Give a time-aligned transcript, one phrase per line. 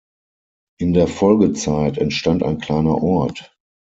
[0.79, 3.55] In der Folgezeit entstand ein kleiner Ort.